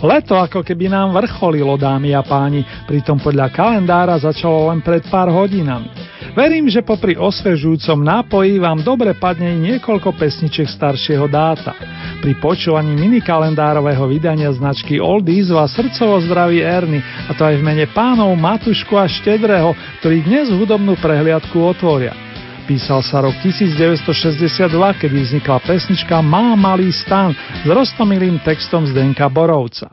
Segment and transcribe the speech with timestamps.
[0.00, 5.28] Leto ako keby nám vrcholilo, dámy a páni, pritom podľa kalendára začalo len pred pár
[5.28, 5.92] hodinami.
[6.32, 11.76] Verím, že popri osvežujúcom nápoji vám dobre padne niekoľko pesniček staršieho dáta.
[12.24, 17.84] Pri počúvaní minikalendárového vydania značky Oldies vás srdcovo zdraví Erny, a to aj v mene
[17.92, 22.29] pánov Matušku a Štedrého, ktorí dnes hudobnú prehliadku otvoria.
[22.70, 24.70] Písal sa rok 1962,
[25.02, 29.90] kedy vznikla pesnička Má malý stan s roztomilým textom Zdenka Borovca.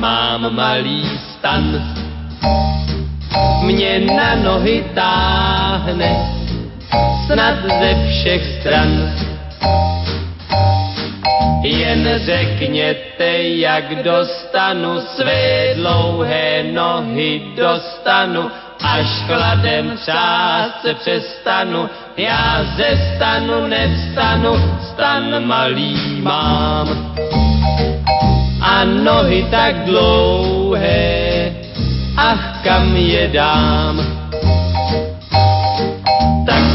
[0.00, 1.04] Mám malý
[1.36, 1.68] stan,
[3.68, 6.16] mě na nohy táhne,
[7.28, 9.12] snad ze všech stran.
[11.64, 18.50] Jen řekněte, jak dostanu své dlouhé nohy dostanu,
[18.82, 24.52] až chladem třást se přestanu, já ze stanu nevstanu,
[24.92, 27.14] stan malý mám.
[28.60, 31.52] A nohy tak dlouhé,
[32.16, 34.24] ach kam je dám.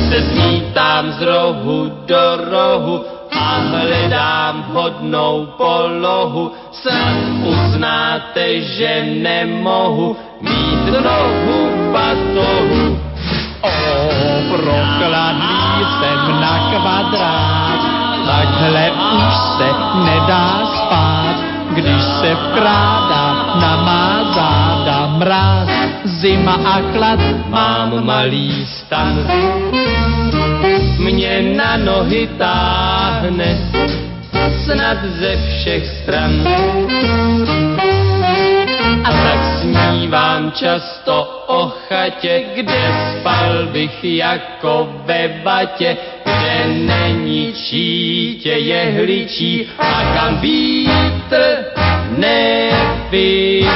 [0.09, 6.51] Se zmítám z rohu do rohu a hledám vhodnou polohu.
[6.71, 11.57] Snad uznáte, že nemohu mít nohu
[11.93, 12.99] batohu.
[13.61, 13.75] O,
[14.51, 15.59] prokladný
[15.99, 17.79] jsem na kvadrát,
[18.25, 19.69] takhle už se
[20.05, 21.35] nedá spát,
[21.75, 23.25] když se vkrádá
[23.61, 25.69] na má záda mráz,
[26.03, 27.19] zima a klad,
[27.49, 29.15] mám malý stan.
[30.99, 33.57] Mě na nohy táhne,
[34.65, 36.47] snad ze všech stran.
[39.03, 48.51] A tak snívám často o chatě, kde spal bych jako ve batě, kde není čítě
[48.51, 51.65] jehličí a kam vítr
[52.17, 53.69] nevyčí.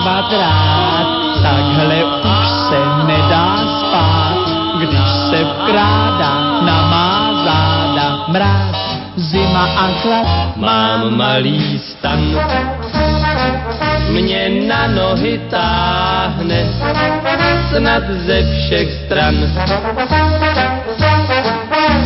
[0.00, 1.06] dvakrát,
[1.42, 3.48] takhle už se nedá
[3.80, 4.38] spát,
[4.78, 10.56] když se vkrádá na má záda mráz, zima a chlad.
[10.56, 12.20] Mám malý stan,
[14.10, 16.64] mě na nohy táhne,
[17.70, 19.34] snad ze všech stran.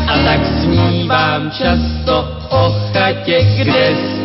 [0.09, 4.18] A tak snívám často o chatě, kde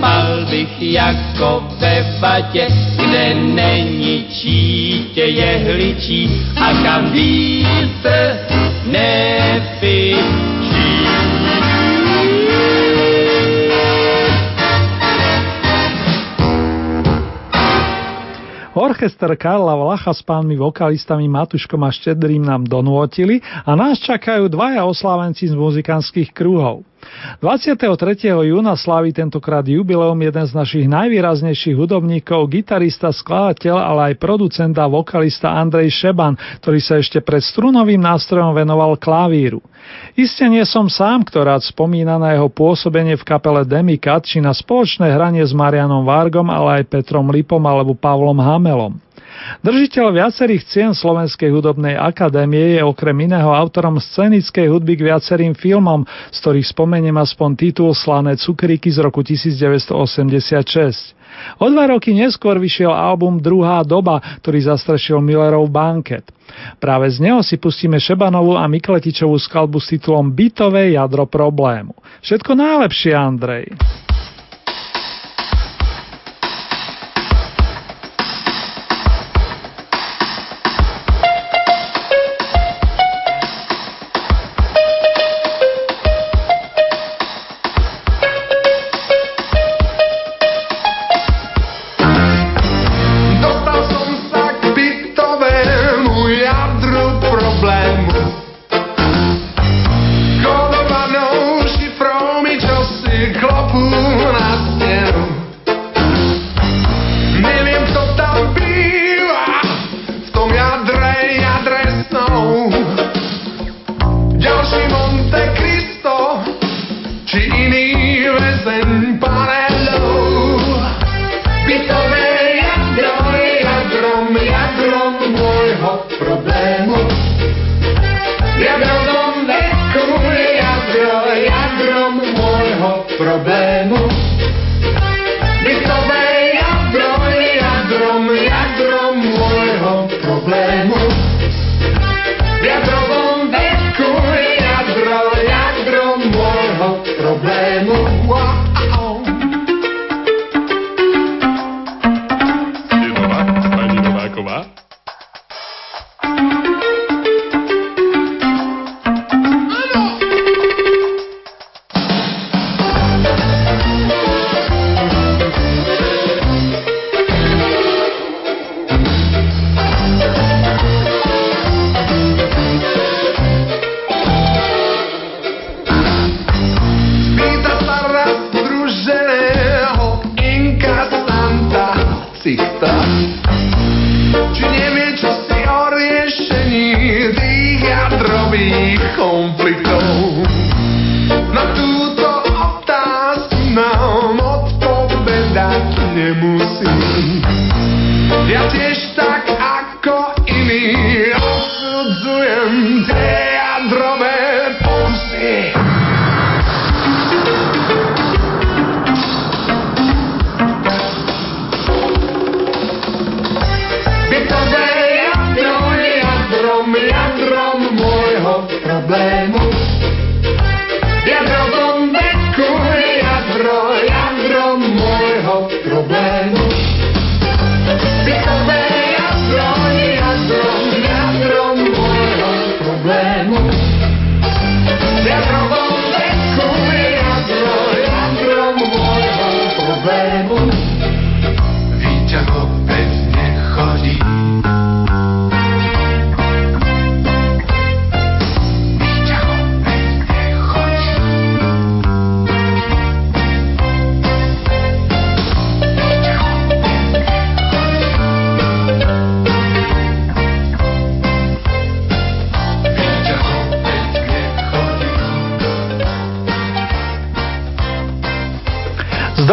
[18.74, 24.84] Orchester Karla Vlacha s pánmi vokalistami Matuškom a Štedrým nám donútili a nás čakajú dvaja
[24.84, 26.84] oslávenci z muzikantských kruhov.
[27.40, 27.80] 23.
[28.30, 34.88] júna slaví tentokrát jubileum jeden z našich najvýraznejších hudobníkov, gitarista, skladateľ, ale aj producent a
[34.88, 39.60] vokalista Andrej Šeban, ktorý sa ešte pred strunovým nástrojom venoval klavíru.
[40.16, 44.56] Iste nie som sám, kto rád spomína na jeho pôsobenie v kapele Demikat či na
[44.56, 48.96] spoločné hranie s Marianom Vargom, ale aj Petrom Lipom alebo Pavlom Hamelom.
[49.64, 56.04] Držiteľ viacerých cien Slovenskej hudobnej akadémie je okrem iného autorom scenickej hudby k viacerým filmom,
[56.32, 61.16] z ktorých spomeniem aspoň titul Slané cukríky z roku 1986.
[61.58, 66.30] O dva roky neskôr vyšiel album Druhá doba, ktorý zastrešil Millerov banket.
[66.78, 71.98] Práve z neho si pustíme Šebanovú a Mikletičovú skladbu s titulom Bytové jadro problému.
[72.22, 73.74] Všetko najlepšie, Andrej.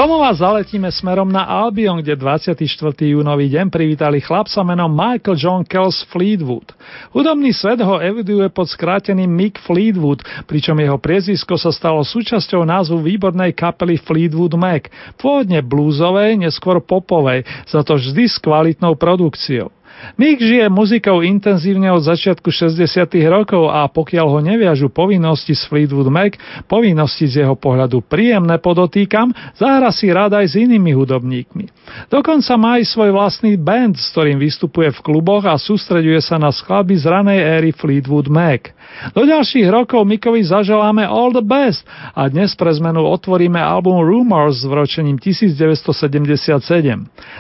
[0.00, 2.57] Domova zaletíme smerom na Albion, kde 24.
[3.04, 6.73] júnový deň privítali chlapca menom Michael John Kells Fleetwood.
[7.12, 13.04] Hudobný svet ho eviduje pod skráteným Mick Fleetwood, pričom jeho priezvisko sa stalo súčasťou názvu
[13.04, 14.88] výbornej kapely Fleetwood Mac,
[15.21, 19.69] pôvodne bluesovej, neskôr popovej, za to vždy s kvalitnou produkciou.
[20.16, 22.85] Mick žije muzikou intenzívne od začiatku 60.
[23.28, 29.33] rokov a pokiaľ ho neviažu povinnosti z Fleetwood Mac, povinnosti z jeho pohľadu príjemné podotýkam,
[29.57, 31.69] zahra si rád aj s inými hudobníkmi.
[32.09, 36.54] Dokonca má aj svoj vlastný band, s ktorým vystupuje v kluboch a sústreďuje sa na
[36.54, 38.73] skladby z ranej éry Fleetwood Mac.
[39.14, 44.62] Do ďalších rokov Mikovi zaželáme all the best a dnes pre zmenu otvoríme album Rumors
[44.62, 46.59] s vročením 1977.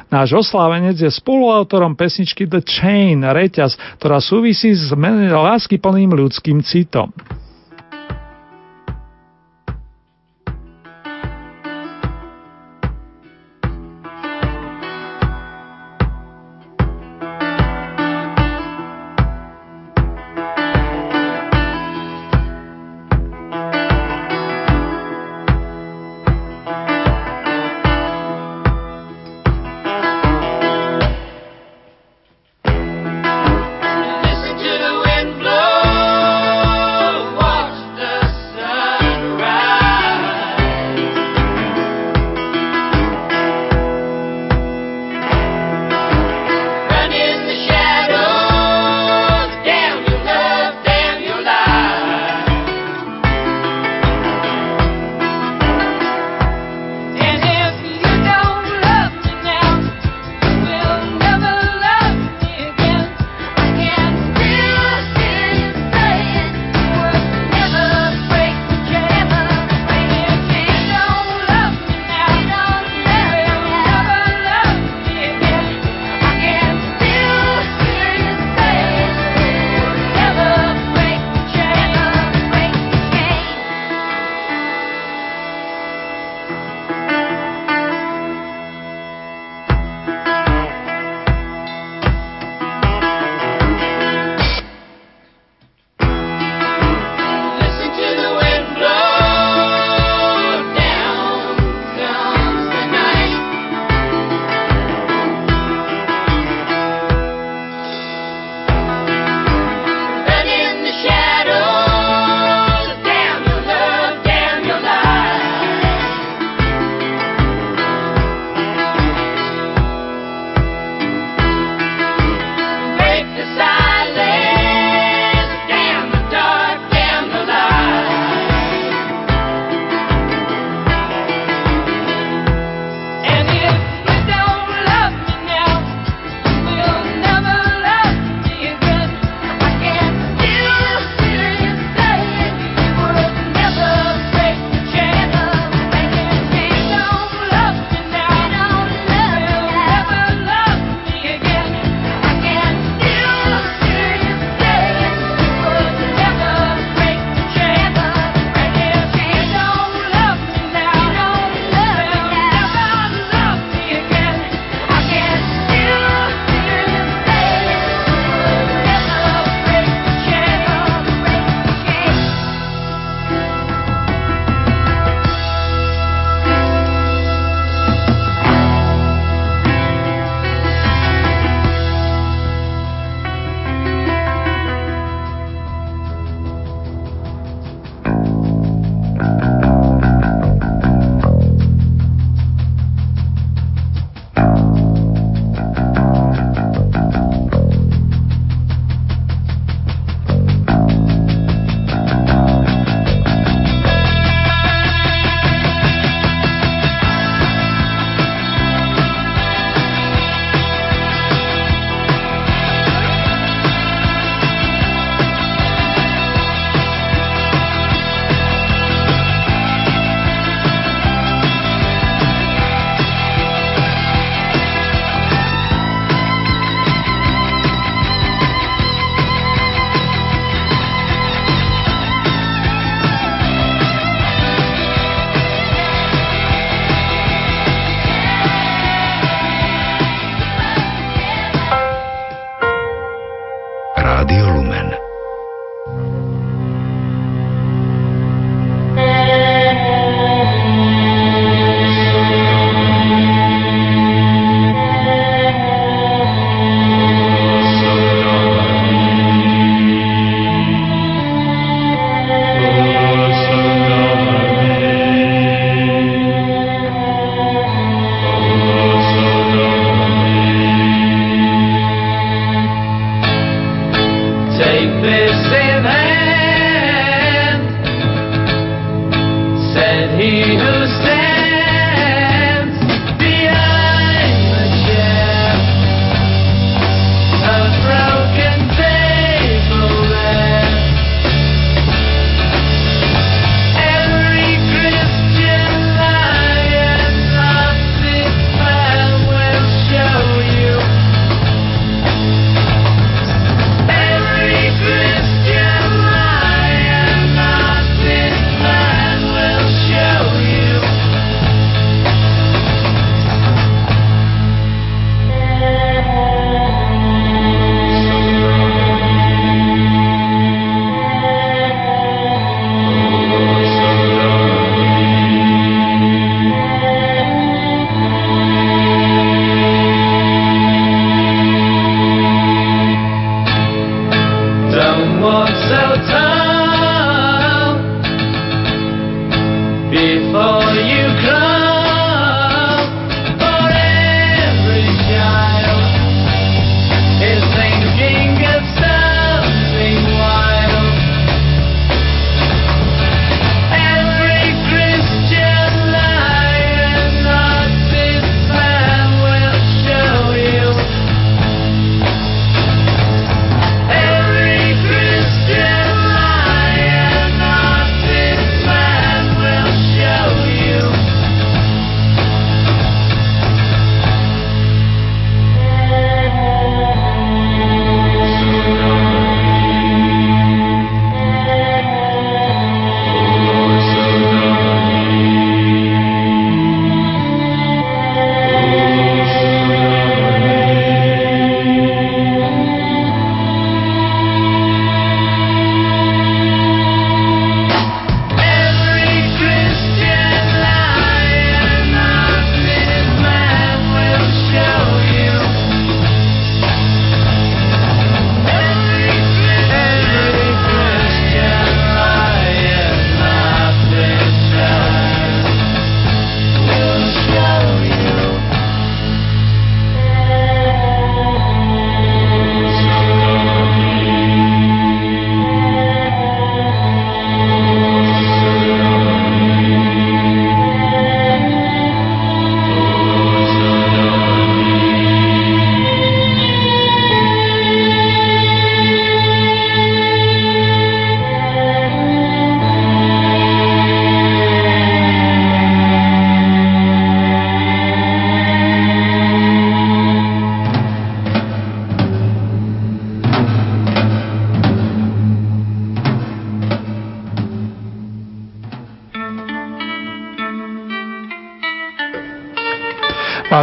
[0.08, 4.90] Náš oslávenec je spoluautorom pesničky The Chain, reťaz, ktorá súvisí s
[5.30, 7.14] láskyplným ľudským citom.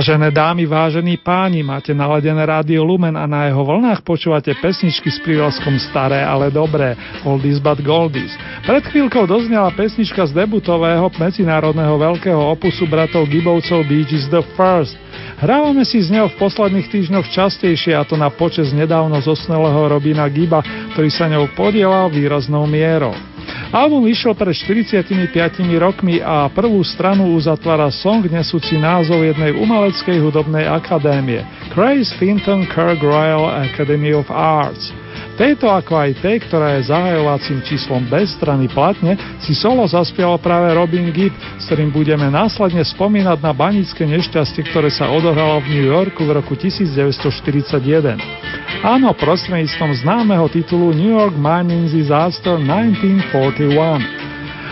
[0.07, 5.19] Vážené dámy, vážení páni, máte naladené rádio Lumen a na jeho vlnách počúvate pesničky s
[5.19, 6.95] prívlaskom Staré, ale dobré,
[7.27, 8.31] Oldies but Goldies.
[8.63, 14.95] Pred chvíľkou doznala pesnička z debutového medzinárodného veľkého opusu bratov Gibovcov Beach is the First.
[15.43, 20.23] Hrávame si z neho v posledných týždňoch častejšie a to na počas nedávno zosnelého Robina
[20.31, 20.63] Giba,
[20.95, 23.26] ktorý sa ňou podielal výraznou mierou.
[23.67, 25.27] Album vyšiel pred 45
[25.75, 31.43] rokmi a prvú stranu uzatvára song nesúci názov jednej umeleckej hudobnej akadémie
[31.75, 35.06] Grace Finton Kirk Royal Academy of Arts.
[35.37, 40.73] Tejto ako aj tej, ktorá je zahajovacím číslom bez strany platne, si solo zaspieval práve
[40.73, 45.85] Robin Gibb, s ktorým budeme následne spomínať na banické nešťastie, ktoré sa odohralo v New
[45.93, 48.17] Yorku v roku 1941.
[48.81, 54.27] Áno, prostredníctvom známeho titulu New York Mining Disaster 1941.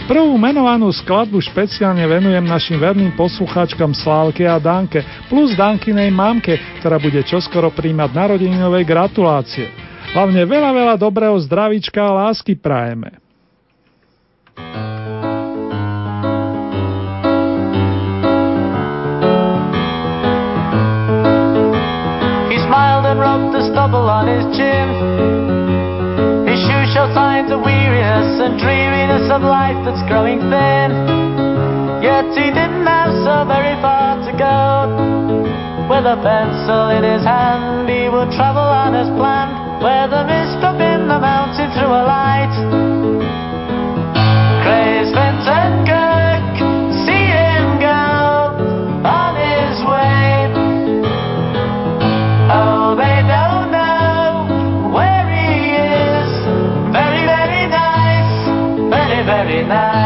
[0.06, 7.02] Prvú menovanú skladbu špeciálne venujem našim verným poslucháčkam Slávke a Danke, plus Dankinej mamke, ktorá
[7.02, 9.85] bude čoskoro príjmať narodeninové gratulácie.
[10.16, 13.20] Hlavne veľa, veľa dobrého zdravíčka a lásky prajeme.
[22.48, 24.88] He smiled and rubbed the stubble on his chin.
[26.48, 30.96] His shoes show signs of weariness and dreariness of life that's growing thin.
[32.00, 34.64] Yet he didn't have so very far to go.
[35.92, 40.66] With a pencil in his hand, he would travel on his plan where the mist
[40.66, 42.56] up in the mountain threw a light.
[45.86, 46.58] Kirk,
[47.06, 48.02] see him go
[49.06, 50.50] on his way.
[52.50, 56.32] Oh, they don't know where he is.
[56.98, 58.34] Very, very nice,
[58.90, 60.05] very, very nice.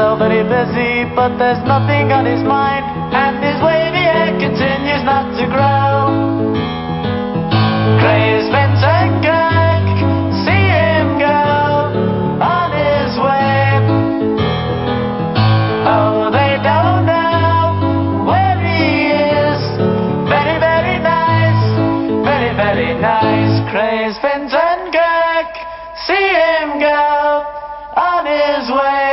[0.00, 2.88] So very busy, but there's nothing on his mind.
[3.12, 6.56] And his wavy hair continues not to grow.
[8.48, 9.86] Vincent Kirk,
[10.40, 11.40] see him go
[12.40, 13.60] on his way.
[15.84, 19.60] Oh, they don't know where he is.
[20.32, 21.64] Very, very nice,
[22.24, 23.52] very, very nice.
[24.96, 25.52] Kirk,
[26.08, 27.44] see him go
[28.00, 29.09] on his way.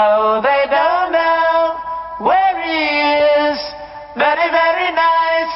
[0.00, 1.74] Oh, they don't know
[2.22, 2.86] where he
[3.50, 3.58] is.
[4.14, 5.54] Very, very nice,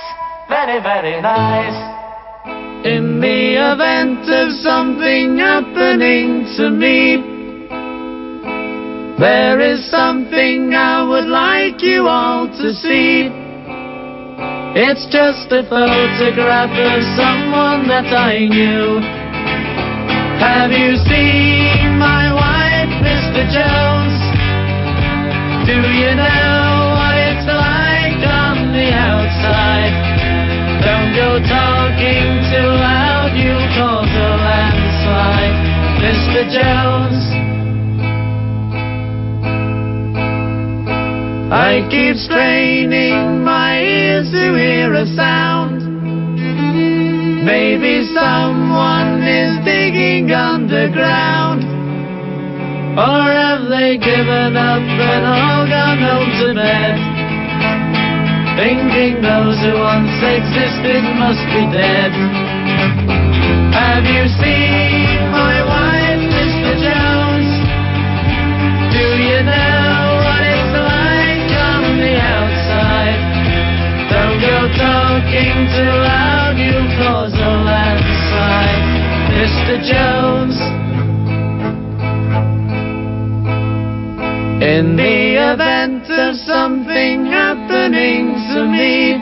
[0.50, 1.78] very, very nice.
[2.82, 7.22] In the event of something happening to me,
[9.22, 13.30] there is something I would like you all to see.
[14.74, 18.98] It's just a photograph of someone that I knew.
[20.42, 23.46] Have you seen my wife, Mr.
[23.54, 23.91] Jones?
[25.62, 29.94] Do you know what it's like on the outside?
[30.82, 35.54] Don't go talking too loud, you'll cause a landslide,
[36.02, 36.42] Mr.
[36.50, 37.22] Jones.
[41.52, 45.78] I keep straining my ears to hear a sound.
[47.46, 51.71] Maybe someone is digging underground.
[52.92, 56.92] Or have they given up and all gone home to bed?
[58.60, 62.12] Thinking those who once existed must be dead.
[63.72, 66.72] Have you seen my wife, Mr.
[66.84, 67.48] Jones?
[68.92, 69.96] Do you know
[70.28, 73.20] what it's like on the outside?
[74.12, 78.84] Don't go talking too loud, you'll cause a landslide,
[79.32, 79.80] Mr.
[79.80, 80.71] Jones.
[84.62, 89.18] In the event of something happening to me,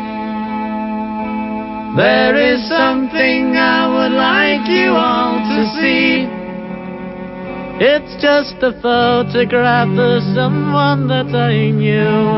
[1.96, 6.28] there is something I would like you all to see.
[7.80, 12.36] It's just a photograph of someone that I knew.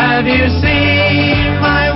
[0.00, 1.87] Have you seen my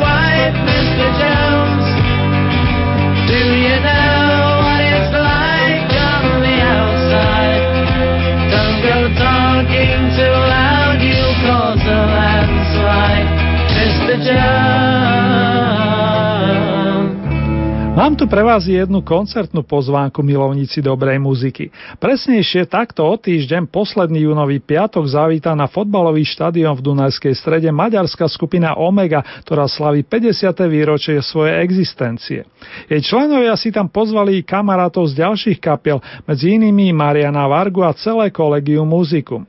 [17.92, 21.68] Mám tu pre vás jednu koncertnú pozvánku milovníci dobrej muziky.
[22.00, 28.24] Presnejšie takto o týždeň posledný júnový piatok zavíta na fotbalový štadión v Dunajskej strede maďarská
[28.32, 30.32] skupina Omega, ktorá slaví 50.
[30.72, 32.48] výročie svojej existencie.
[32.88, 38.32] Jej členovia si tam pozvali kamarátov z ďalších kapiel, medzi inými Mariana Vargu a celé
[38.32, 39.44] kolegium muzikum.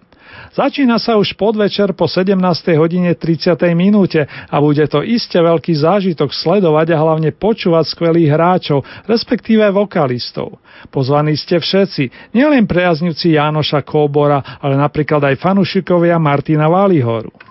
[0.53, 2.37] Začína sa už podvečer po 17.
[2.77, 3.57] hodine 30.
[3.73, 10.61] minúte a bude to iste veľký zážitok sledovať a hlavne počúvať skvelých hráčov, respektíve vokalistov.
[10.93, 17.42] Pozvaní ste všetci, nielen priaznivci Jánoša Kóbora, ale napríklad aj fanušikovia Martina Válihoru.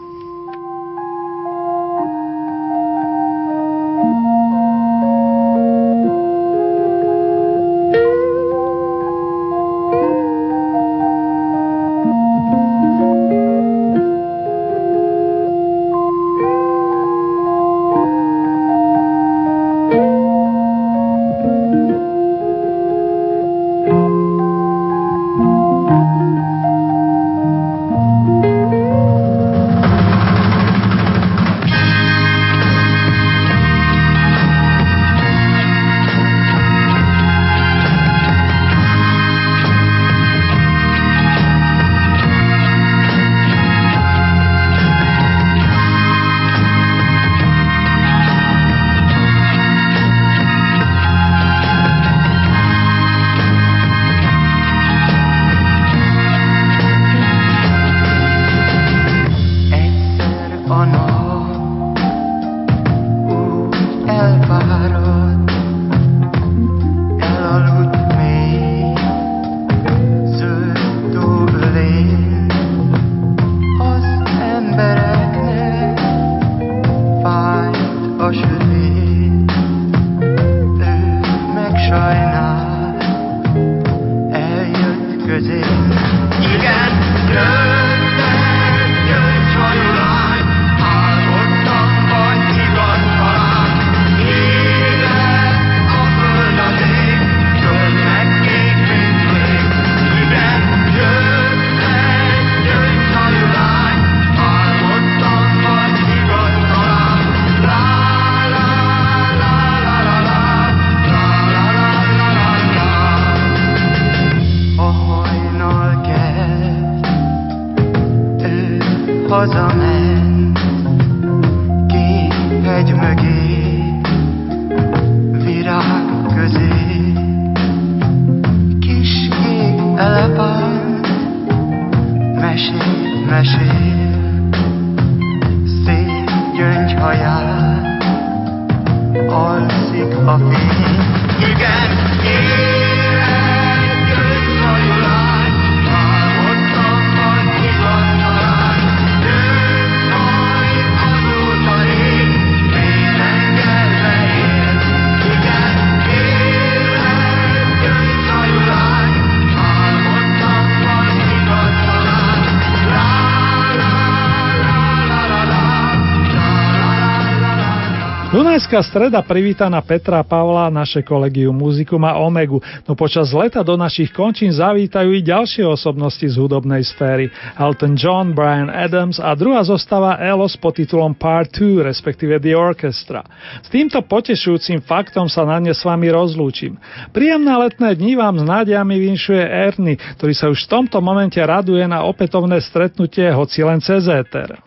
[168.42, 172.58] Dunajská streda privíta na Petra Pavla, naše kolegium muzikum a Omegu,
[172.90, 177.30] no počas leta do našich končín zavítajú i ďalšie osobnosti z hudobnej sféry.
[177.54, 183.22] Elton John, Brian Adams a druhá zostava Elo s podtitulom Part 2, respektíve The Orchestra.
[183.62, 186.74] S týmto potešujúcim faktom sa na dnes s vami rozlúčim.
[187.14, 191.86] Príjemné letné dní vám s nádiami vinšuje Erny, ktorý sa už v tomto momente raduje
[191.86, 194.58] na opätovné stretnutie hoci len cez éter.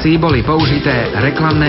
[0.00, 1.68] Relácii boli použité reklamné